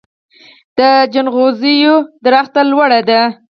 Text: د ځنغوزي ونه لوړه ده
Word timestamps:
د 0.77 0.79
ځنغوزي 1.13 1.75
ونه 2.33 2.61
لوړه 2.69 2.99
ده 3.09 3.21